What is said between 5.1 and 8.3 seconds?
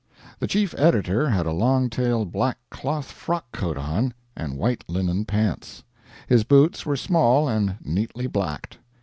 pants. His boots were small and neatly